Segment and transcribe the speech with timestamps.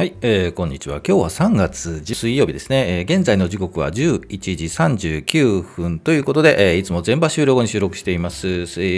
[0.00, 1.02] はい、えー、こんにちは。
[1.06, 3.00] 今日は3月水曜日ですね。
[3.00, 8.52] えー、現在の時刻は11時39分ということで、えー、いつも全場終了後に収録しています、え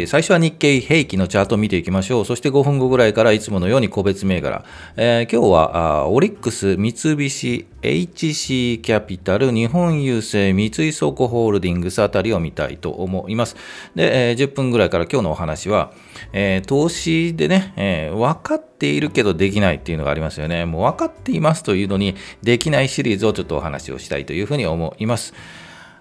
[0.05, 0.07] ー。
[0.07, 2.25] 最初は日経平均のチャートを見ていきましょう。
[2.25, 4.65] そして5分後ぐらいからいつものように個別銘柄。
[4.95, 13.57] えー、今日はあオリックス、三菱、HC キャピタル、日本郵政、三井倉庫ホールディングスあたりを見たいと思います。
[13.95, 15.93] で、えー、10分ぐらいから今日のお話は、
[16.33, 20.65] えー、投資でね、えー、分かっているけどできないっていうのがありますよね。
[20.65, 25.35] もう分かっていますというのにできないシリーズをちょっとお話をしたいというふうに思います。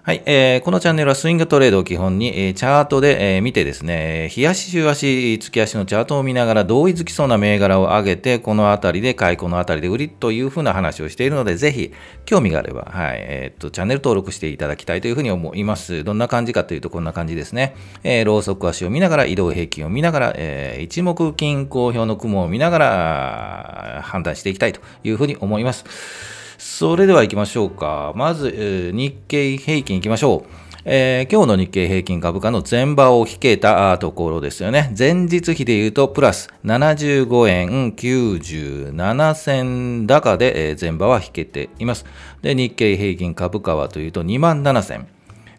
[0.04, 11.92] はい、えー、このチャンネルはスイングトレードを基本に、えー、チャートで、えー、見てですね、日足、週足、月足のチャートを見ながら同意づきそうな銘柄を上げて、このあたりで買い、このあたりで売りというふうな話をしているので、ぜひ
[12.24, 16.02] 興味があれば、はい、えー、っと、チャンネル登録していただきたいというふうに思います。
[16.02, 17.76] どんな感じかというと、こんな感じですね。
[18.02, 26.41] えー、ローソク足を見ながら、移動平均を見ながら、えー、一目均衡表の雲を見ながら、判断していきたいというふうに思います。
[26.64, 28.12] それでは行きましょうか。
[28.14, 30.50] まず、日経平均行きましょう。
[30.84, 34.94] えー、今日の日経平均株価の前場を引けたところですよね。
[34.96, 42.04] 前日比で言うと、プラス75円97銭高で、え、前場は引けています。
[42.42, 45.08] で、日経平均株価はというと、2万7千。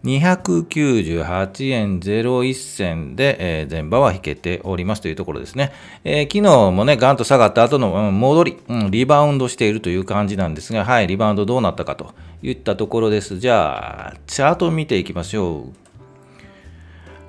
[0.03, 5.71] 298円01銭で、えー、前場は引けておりますというところですね。
[6.03, 13.39] えー、昨日もね、ガンと下がった後の、うん、戻り、うん、リバウンドしているという感じなんですが、はい、リバウンドどうなったかといったところです。
[13.39, 15.83] じゃあ、チャートを見ていきましょう。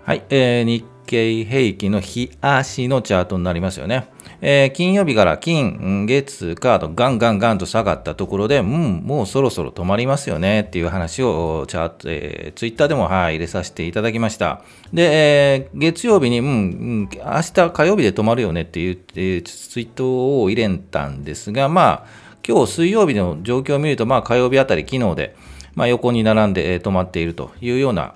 [0.04, 4.08] はい、えー、日経平均の日足のチャートになりますよね。
[4.40, 14.62] えー、金曜日から金、月、カード、ガンガンガンと下がったところで、うん、もうそろそろ止まりますよねっていう話をチャート、えー、ツイッターでも、はい、入れさせていただきました。
[14.92, 15.10] で、
[15.54, 17.08] えー、月曜日に、うん、明
[17.54, 22.06] 日火曜日で止まるよねっていう、えー、ツイートを入れたんですが、まあ、
[22.46, 25.36] 今日水曜日の状況を見ると、まあ火曜日あたり、昨日で、
[25.74, 28.14] まあ、横に並んで、え、止まっているというような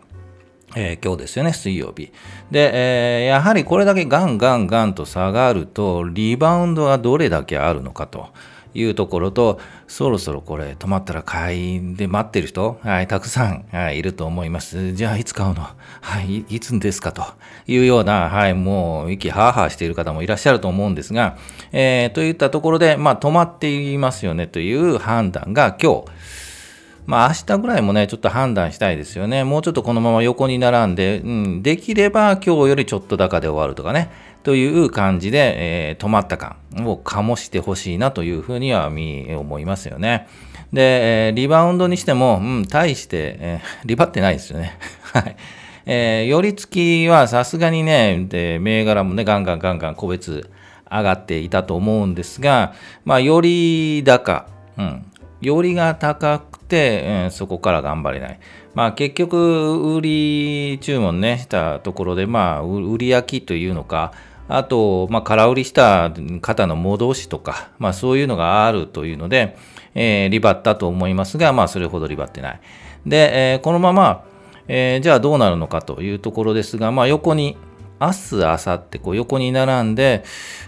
[0.77, 2.13] えー、今日ですよね、水曜日。
[2.51, 8.29] で、えー、やはりこれだけガンガンガンと下がると、リバウンドがどれだけあるのかと
[8.75, 14.93] いうところと、そろそろこれ止まったら買いで待ってる人、はい、たくさん、はい、いると思います。
[14.93, 15.67] じゃあいつ買うの？
[16.03, 17.23] はい、いつんですかと
[17.67, 21.39] いうような、はい、もう息ハーハーしている方もいらっしゃると思うんですが、
[21.73, 26.05] えー、といったところで、まあ止まっていますよねという判断が今日、
[27.09, 29.43] まあ明日ぐらいもね、ちょっと判断したいですよね。
[29.43, 34.11] もうちょっとこのまま横に並んで、うん、できれば今日よりちょっと高で終わるとかね、
[34.43, 40.29] という感じで、えー、止まった感を醸してほしいなというふうには思いますよね。
[40.71, 44.77] で、えー、リバウンドにしても、うん、対して、えー、 リバってないですよね。
[45.15, 45.37] はい。
[45.87, 50.51] えー、寄り付きはさすがにね、で、銘柄もね、ガンガンガンガン個別
[50.91, 52.75] 上がっていたと思うんですが、
[53.07, 54.47] まあ、より高、
[54.77, 55.07] うん、
[55.41, 58.41] よりが高くて、うん、そこから頑張れない。
[58.75, 64.13] まあ結局、売り注文ね、したところで、まあ、売り焼きというのか、
[64.49, 69.57] あと、まあ、空売りした方の戻しとか、まあそういうのがあるというので、
[69.95, 72.61] えー、リバったと思いますが、まあそれほどリバってない。
[73.07, 74.25] で、えー、このまま、
[74.69, 77.57] えー、じゃあどうなるのかというところですが、まあ横に、
[78.01, 80.25] 明日、明後日、こう横に並んで、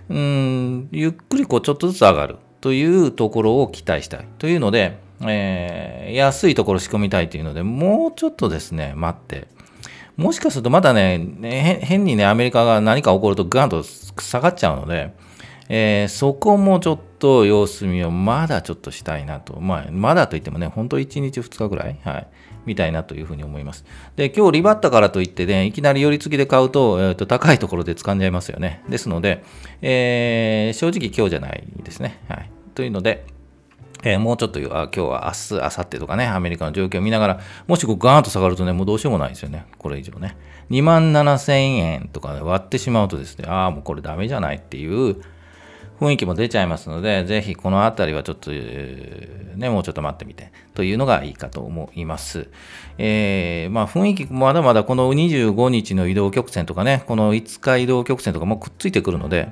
[0.09, 2.37] うん、ゆっくりこうちょっとずつ上がる。
[2.61, 4.29] というところを期待したい。
[4.39, 9.49] というので、えー、安いところ仕込みたいというので、もうちょっとですね、待って。
[10.17, 15.15] もしかするとまだね、変にね、アメリカが何か起こるとガンと下がっちゃうので、
[15.69, 19.61] えー、そこもちょっと様子見をまだちょっとしたいなと。
[19.61, 22.27] まあ、まだといってもね、本当1日2日ぐらい、はい、
[22.67, 23.85] みたいなというふうに思います。
[24.17, 28.83] で、今日リバったからといってね、いきなり寄り付きで買うと、えー、と高いところで掴んじゃいますよね。
[28.89, 29.45] ですので、
[29.81, 32.19] えー、正直今日じゃないですね。
[32.29, 32.51] はい。
[32.75, 33.25] というので、
[34.03, 39.67] えー、もうちょっと今日は明日、明後日とかね、アメリカの状況を見ながら、もしこうガーンと下がるとね、もうどうしようもないですよね。
[39.79, 40.37] これ以上ね。
[40.71, 45.23] 2万7000円とかで割ってしまうとですね、ああ、もうこれダメじゃないっていう
[46.01, 52.49] 雰囲気も出ちゃいますので、ぜひこのあたりはちょっと、えー、ね、もうちょっと待ってみて、というのがいいかと思います。
[52.97, 59.51] えー、まあ雰囲気、まだまだこの25日の移動曲線とかね、この5日移動曲線とかもくっついてくるので、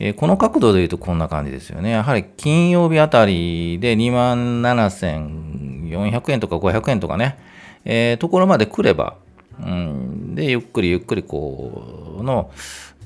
[0.00, 1.90] えー、この角度で言うとこんな感じですよね。
[1.90, 7.38] やはり金曜日あたりで2万7400円とか500円とかね、
[7.84, 9.16] えー、ところまで来れば、
[9.60, 12.50] うん、で、ゆっくりゆっくりこうの、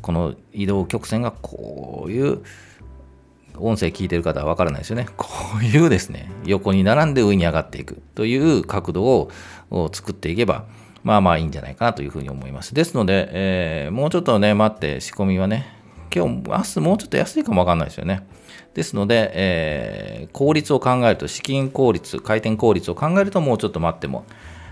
[0.03, 2.43] この移動曲線がこういう
[3.57, 5.07] 音声聞いてる方はわからないですよね。
[5.17, 5.29] こ
[5.61, 9.31] ういうですね、横に並んで上に上がっていくという角度を
[9.93, 10.65] 作っていけば、
[11.05, 12.75] まあまあいいんじゃないかなというふうに思います。
[12.75, 15.82] ですので、えー、もうちょっとね、待って仕込みはね、
[16.15, 18.27] 今日、明日もうちょっと安いかもわかんないですよね。
[18.75, 24.25] ですので、えー、効率を考えると、資金効率、回転効率を考えると、もうちょっと待っても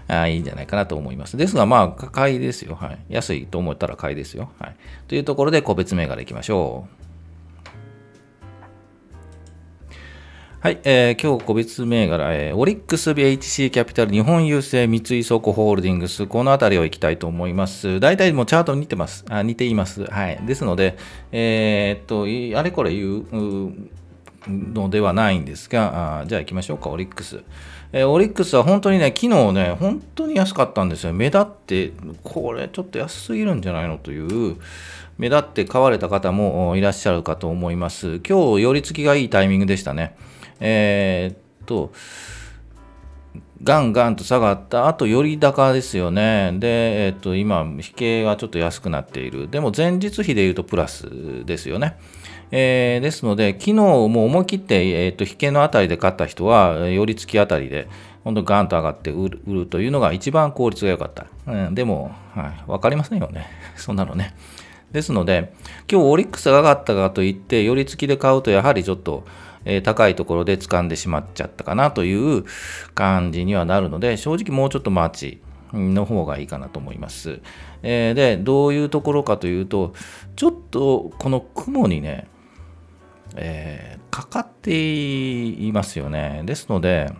[0.08, 1.36] あいいんじゃないかなと思います。
[1.36, 2.74] ですが、まあ、買いですよ。
[2.74, 2.98] はい。
[3.08, 4.50] 安いと思ったら買いですよ。
[4.58, 4.76] はい。
[5.08, 6.99] というところで、個別銘柄いきましょう。
[10.62, 17.98] はい、えー、今日個別銘柄、えー、オリックス BHC キャピタル、日本郵政、三井倉庫ホールディングス、このあたりをいきたいと思います。
[17.98, 19.24] 大体もうチャートに似てます。
[19.30, 20.04] あ似ています。
[20.04, 20.38] はい。
[20.44, 20.98] ですので、
[21.32, 23.72] えー、っと、あれこれ言う
[24.46, 27.42] のではないんですが、あじゃあ行きましょうか、オリックス。
[27.94, 31.14] えー、オリックスは本当にね、昨日ね、本当に安かったんですよ。
[31.14, 31.92] 目立って、
[32.22, 34.58] これちょっと安すぎるんじゃないのという、
[35.16, 38.20] 目立って買われた方もいらっしゃるかと思います。
[38.28, 40.16] 今日、寄り付きがいいタイミングでしたね。
[40.60, 41.92] えー、っと、
[43.62, 46.52] ガンガンと下がった後、より高ですよね。
[46.54, 49.50] で、えっと、今、引けがちょっと安くなっている。
[49.50, 51.98] でも、前日比で言うとプラスですよね。
[52.52, 57.88] えー、ですので、昨日も思い切って、えっと、引けのあたりで買った人は、寄り付きあたりで、
[58.24, 61.26] 本当ガンと上がって売るというのが一番効率が良かった。
[61.46, 63.46] うん、でも、はい、分かりませんよね。
[63.76, 64.34] そんなのね。
[64.90, 65.52] ですので、
[65.90, 69.24] 今日オリックスが上がったかといって、寄り付きで買うと、やはりちょっと、
[69.64, 72.44] え高いところで掴んでしまっちゃったかなという
[72.94, 75.42] 感じにはなるので、正直もうちょっと待ち
[75.72, 77.40] の方がいいかなと思います。
[77.82, 79.94] え、で、どういうところかというと、
[80.36, 82.26] ちょっとこの雲にね、
[83.36, 86.42] えー、かかっていますよね。
[86.44, 87.12] ですので、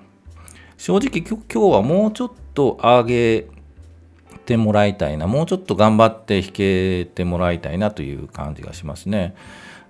[0.77, 3.47] 正直今日はもうちょっと上げ
[4.47, 9.35] てもらいたいな、もうちょっと頑張って引けてもらいたいなという感じがしますね。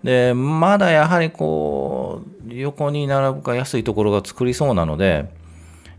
[0.02, 5.29] で、まだやはりこう、横に並ぶか安いところが作りそうなので、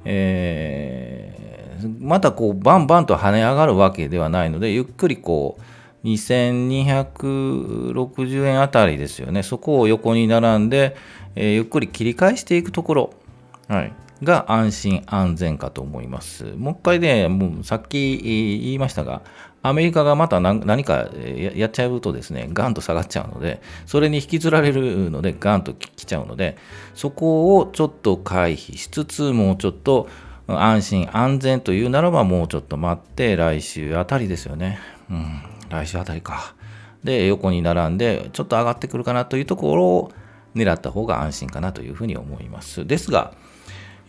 [0.05, 5.61] えー、またこう、バンバンと跳ね上がるわけではないので、ゆっくりこう、
[6.07, 9.43] 2260円あたりですよね。
[9.43, 10.95] そこを横に並んで、
[11.35, 13.13] えー、ゆっくり切り返していくところ、
[13.67, 13.93] はい、
[14.23, 16.45] が安心安全かと思います。
[16.57, 19.21] もう一回ね、もうさっき言いましたが、
[19.63, 21.09] アメリカがまた何か
[21.55, 26.57] やっちゃうとですね、ガンと下がっちゃうので、それに引きずられるので、ガンと来ちゃうので、
[26.95, 30.09] そこをちょっと回避しつつ、もうちょっと
[30.47, 34.79] 安心安全というならば、もうちょっと待って、来週あたりですよね。
[35.09, 36.55] うん、来週あたりか。
[37.03, 40.11] で、横に並んで、ちょっと上がってくるかなというところを
[40.55, 42.85] 狙った方が安心かなというふうに思います。
[42.85, 43.33] ですが、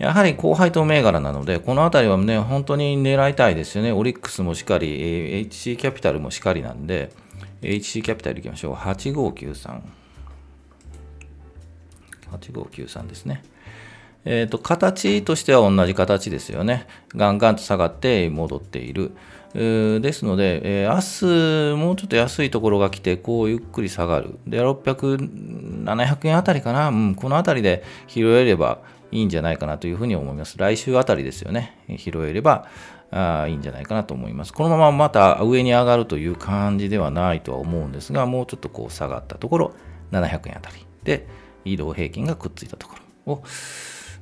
[0.03, 3.93] やはり高配当銘柄なので、このあたりはね、本当に狙いたいですよね。
[3.93, 7.13] オリックスもしっかり、HC キャピタルもしっかりなんで、
[7.63, 8.75] HC キャピタルいきましょう。
[8.75, 9.81] 8593。
[12.33, 13.45] 8593ですね。
[14.25, 16.89] えっ、ー、と、形としては同じ形ですよね。
[17.15, 19.13] ガンガンと下がって戻っている。
[19.55, 24.37] ですので、えー、明日もうちょっと安いところが来て、こうゆっくり下がる。
[24.49, 26.89] で、600、700円あたりかな。
[26.89, 28.81] うん、このあたりで拾えれば
[29.13, 30.59] いいんじゃないかなというふうに思います。
[30.59, 31.79] 来週あたりですよね。
[31.99, 32.67] 拾えれば
[33.13, 34.53] あいいんじゃないかなと思います。
[34.53, 39.75] このまままた上に上がるという感じではないとは思うんですが、もうちょっとこう下がったところ、
[40.11, 41.29] 700円あたりで
[41.65, 43.43] 移動平均がくっついたところを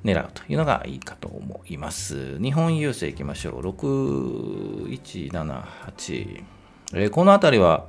[0.05, 2.41] 狙うというのがいいかと思います。
[2.41, 3.61] 日本郵政いきましょう。
[3.61, 6.45] 6178。
[6.93, 7.87] えー、このあたりは、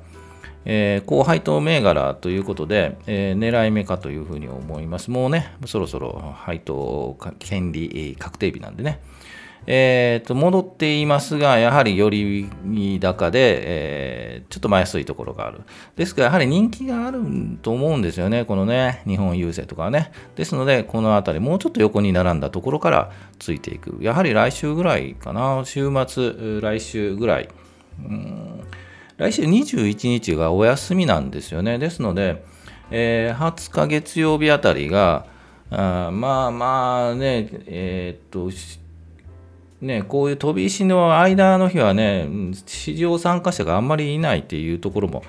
[0.65, 5.11] えー、高配当銘柄ということで、えー、狙い目かというふうに思います。
[5.11, 8.99] もうね、そろそろ配当権利確定日なんでね。
[9.68, 12.49] えー、と戻っていますが、やはりより
[12.99, 15.61] 高で、えー、ちょっとま安いところがある。
[15.95, 17.19] ですから、やはり人気がある
[17.61, 20.11] と思うんですよね、このね、日本郵政とかね。
[20.35, 23.97] ですので、このあたり、もうちょっと横に並んだところからついていく。
[24.01, 27.49] やはり来週ぐらいかな、週末、来週ぐらい。
[28.03, 28.63] うん
[29.21, 31.78] 来週21日がお休みなんですよね。
[31.78, 32.44] ですので、
[32.90, 35.28] えー、20日月曜日あたりが、
[35.69, 38.49] あまあまあね、えー、っと、
[39.80, 42.28] ね、こういう飛び石の間の日はね、
[42.66, 45.21] 市場参加者があんまりいないっていうところも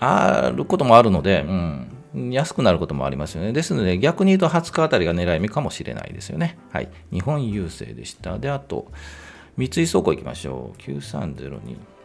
[0.00, 1.44] あることもあるので、
[2.14, 3.52] うん、安くなることもありますよね。
[3.52, 6.56] ですので、逆に言うと20日あたりが狙い目かもしれないですよね。
[6.72, 6.88] はい。
[7.12, 8.38] 日本郵政でした。
[8.38, 8.90] で、あと、
[9.58, 10.80] 三井倉庫行きましょう。
[10.80, 11.95] 9302。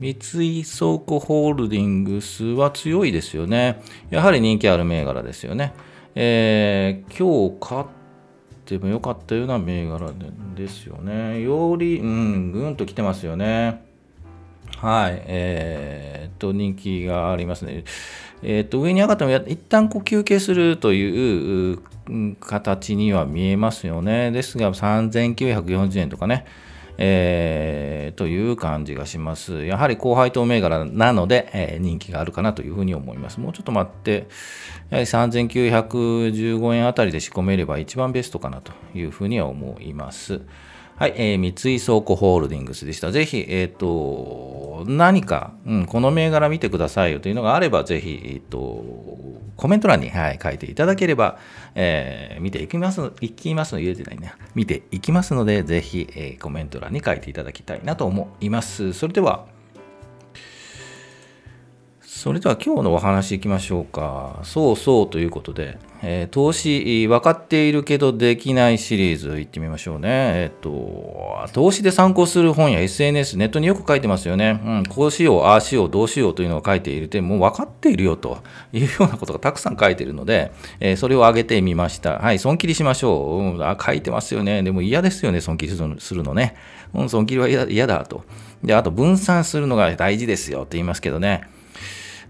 [0.00, 3.80] 三井倉庫ホールディングスは強いですよね。
[4.10, 5.72] やはり人気ある銘柄ですよね。
[6.16, 7.86] えー、今日買っ
[8.64, 10.12] てもよかったような銘柄
[10.56, 11.40] ですよね。
[11.40, 13.84] より、うん、ぐんと来てますよね。
[14.78, 17.84] はい、えー、と、人気がありますね。
[18.42, 21.78] えっ、と、上に上がっても一旦こう休憩するという
[22.40, 24.30] 形には見えますよね。
[24.30, 26.44] ですが、3940円とかね、
[26.98, 29.64] えー、という感じがします。
[29.64, 33.40] やはり高配当銘柄なので、えー、人気があるかなというふうに思います。
[33.40, 34.26] もうちょっと待って、
[34.90, 40.42] やはり3915円あたりで仕込めれば一番ベストかなというふうには思います。
[40.96, 43.10] はい、えー、三井倉庫ホールディングスでした。
[43.10, 48.84] ぜひ、えっ、ー、と、何か、うん、この銘柄見てくださいよというのがあれば、ぜひ、えっ、ー、と、
[49.56, 51.38] コメント欄に、はい、書いていただければ、
[51.74, 54.34] えー、見ていきます、いきますの、言えてないね。
[54.54, 58.92] 見ていきますので、ぜひ、えー、コメント欄に書いていただきたいなと思います。
[58.92, 59.46] それでは、
[62.16, 64.38] それでは今日のお話いきましょうか。
[64.44, 70.08] そうそうということで、えー、投資分かっているけどできないシリーズいってみましょうね。
[70.08, 74.62] えっ、と、投資で参考する本や SNS、ネットによく書いてますよね。
[74.64, 78.38] うん、こうしよう、ああしよう、どうしようというのを書いているて、もう分かっているよと
[78.72, 82.20] いうようなことがたくさん書いているので、えー、それを挙げてみました。
[82.20, 83.56] はい、損切りしましょう。
[83.56, 84.62] うん、あ書いてますよね。
[84.62, 86.54] でも嫌ですよね、損切りするのね。
[86.94, 88.22] うん、損切りは嫌だと。
[88.62, 91.52] で、あと分散するのが大事ですよって言いますけどね。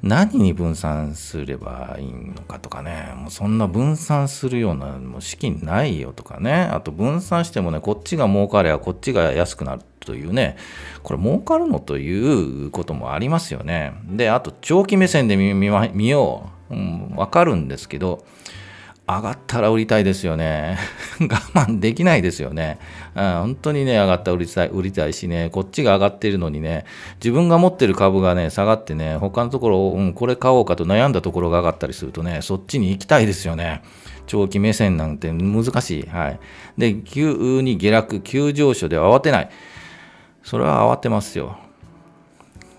[0.05, 10.59] 何に分散すればいいのかとかね、もうそんな分散するようなもう資金ないよとかね、あと分散してもね、こっちが儲かればこっちが安くなるというね、
[11.03, 13.95] これ儲かるのということもありますよね。
[14.05, 18.27] で、あと長期目線で見見よう、うん、わかるんですけど、
[19.07, 20.79] 上がったら売りたいですよね。
[21.21, 22.79] 我慢できないですよね。
[23.15, 33.83] うん、本当にね、上がったら売りたい、売りたいしね、こっちが上がってるのにね、自分が持ってる株がね、下がってね、他のところを、うん、これ買おうかと悩んだところが上がったりするとね、そっちに行きたいですよね。
[34.27, 36.07] 長期目線なんて難しい。
[36.09, 36.41] はい。
[36.79, 39.51] で、急に下落、急上昇で慌てない。
[40.43, 41.59] それは慌てますよ。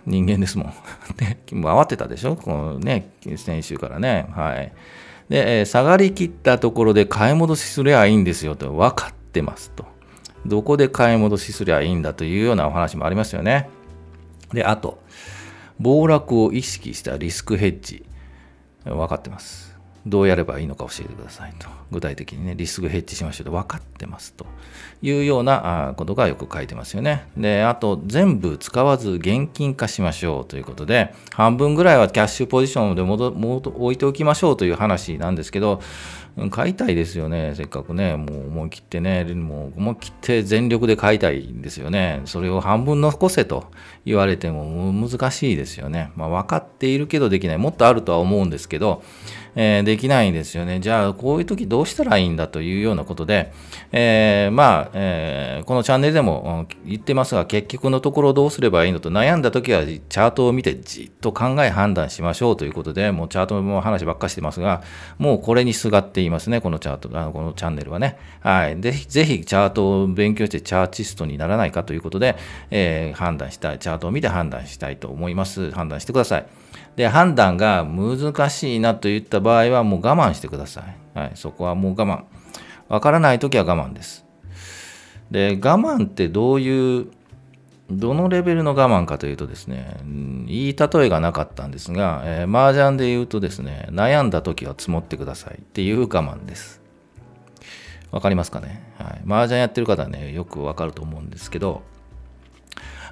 [0.07, 0.73] 人間ですもん。
[1.17, 2.35] で、もう慌てたでしょ？
[2.35, 4.27] このね、先週からね。
[4.35, 4.71] はい。
[5.29, 9.85] で、え下がりきったところで買い戻しすりゃいいんですよと分かってますと。
[10.45, 13.69] どこで買い戻しすりゃいいんだというようなお話もありますよね。
[14.53, 14.99] で、あと、
[15.79, 18.05] 暴落を意識したリスクヘッジ。
[18.83, 19.64] 分かってます。
[20.05, 21.67] どうやればいいのか教えてくださいと。
[21.91, 24.45] 具体的にね、リスクヘッジしましょうと分かってますと
[25.01, 27.27] いうようなことがよく書いてますよね。
[27.35, 35.81] で、あと、全部使わず現金化しましょうということで、半分ぐらいはキャッシュポジションで戻置いておきましょうという話なんですけど、
[36.49, 42.21] 買いたいですよね、せっかくね、もう思い切ってね、もう思い切って全力で買いたいんですよね。
[42.25, 43.71] それを半分残せと
[44.05, 46.11] 言われても難しいですよね。
[46.15, 47.57] まあ、分かっているけどできない。
[47.57, 49.01] もっとあるとは思うんですけど、
[49.55, 50.81] えー、できないんですよね。
[50.81, 53.53] じゃあ、こういう時どうしたらいいんだというようなことで、
[53.93, 64.83] えー、まあ、えー、このチャンネルでも言ってますが、結局のところどうすればいいのと悩んだ時はチャートを見てじっと考え判断しましょうということで、もうチャートの話ばっかしてますが、
[65.17, 68.17] もうこれにすがっていますね、このチャート、あのこのチャンネルはね。
[68.41, 68.79] はい。
[68.79, 72.35] ぜひ、ぜひチャートを勉強してチャーチストにならないかということで、
[72.71, 75.71] えー、判断したい、チャートを見て判断したいと思います。
[75.71, 76.45] 判断してください。
[76.95, 81.17] で、判断が難しいなといった場合はもう我慢してください。
[81.17, 82.23] はい、そこはもう我慢。
[82.87, 84.25] わからないときは我慢です。
[85.31, 87.07] で、我慢ってどういう、
[87.89, 89.99] どのレベルの我慢かというとですね、
[90.47, 96.81] いい例えがなかったんですが、えー、麻雀で言うとですね、悩んだ時は積もってくださいっていう我慢です。
[98.11, 101.83] わかりますかね、はい、麻雀やってる方はね、よくわかると思うんですけど、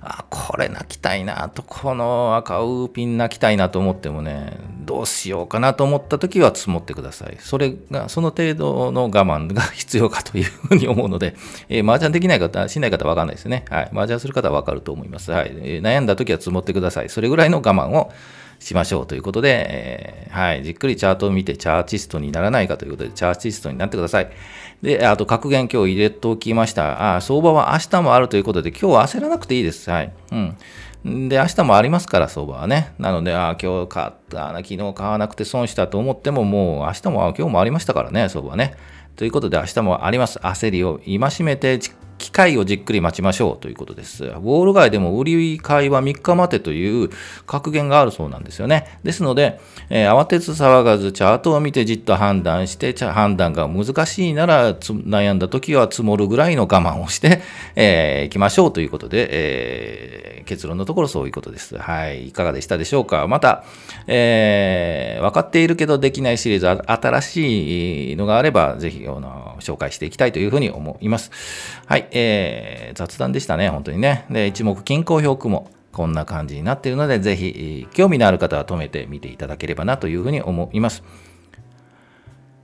[0.06, 7.38] あ、これ泣きたいなと、この赤ウーピン泣きたいなと思ってもね、どうしようかなと思った時は積もってください。
[7.40, 11.36] それが、その程度の我慢が必要かというふうに思うので、
[11.70, 13.64] えー、麻雀できない方、しない方はわかんないですね。
[13.70, 13.90] はい。
[13.94, 15.32] 麻雀する方はわかると思います。
[15.32, 15.52] はい。
[15.56, 17.10] えー、悩んだ時は積もってください。
[17.10, 18.12] それぐらいの我慢を
[18.64, 20.64] しましょうということで、えー、はい。
[20.64, 24.32] じっくりチャートを見てチャーチストにならないかということで、チャーチストになってください。
[24.82, 27.16] で、あと格言今日入れておきました。
[27.16, 29.90] あ相場は明日もあるということで、今日は焦らなくていいです。
[29.90, 30.14] はい。
[30.32, 31.30] うん。
[31.30, 32.94] で、明日もありますから、相場はね。
[32.98, 38.76] なので、あ今日買ったな、昨日買わなくて損したと思っても、もう明日も、今日もありましたからね、相場はね。
[39.18, 40.40] ということで、明日もあります。
[40.40, 41.92] 焦りを戒めて、機
[42.34, 44.26] 会をじっくり待ちましょうということです。
[44.26, 47.10] ウォール街でも売り買いは3日待てという
[47.46, 49.00] 格言があるそうなんですよね。
[49.04, 57.42] ですので、えー、慌てず騒がずチャートを見てじっと判断して、判断が難しいなら悩んだ時は積もるぐらいの我慢をして、
[57.76, 61.78] えー、いきましょうということで、えー、結論のところそういうことです。
[61.78, 62.30] はい。
[62.30, 63.64] いかがでしたでしょうかまた、
[64.08, 71.32] えー、分かっているけどできないシリーズ、新しいのがあれば、ぜひ、あの、紹介していきたいというふうに思います。
[71.86, 72.08] はい。
[72.12, 74.26] えー、雑談でしたね、本当にね。
[74.30, 81.04] で、一目均衡表雲こんな感じになっているので、ぜひ、興味のある方は止めてみていただければなというふうに思います。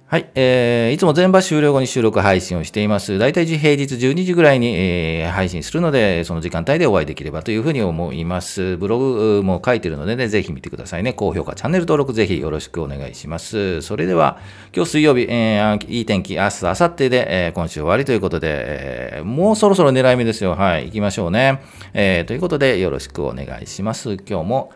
[0.10, 3.20] はい、えー、いつも全場終了後に収録配信をしています。
[3.20, 8.76] 大体平日12時ぐらいに、えー、配信するので、その時間帯でお会いできればというふうに思います。
[8.78, 11.14] ブログも書いてるのでね、ぜひ見てくださいね。
[11.14, 13.84] 高評価、チャンネル登録ぜひよろしくお願いします。
[13.84, 14.40] それでは、
[14.76, 20.56] 今日水曜日、えー、いい天気、明日、明後日で、えー、今週終わりということで、えー、もうそろそろ狙い目ですよ。
[20.56, 21.62] はい、行きましょうね。
[21.94, 24.18] えー、ということで、よろしくお願いします。
[24.28, 24.72] 今日も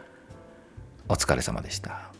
[1.09, 2.12] お疲れ様でした。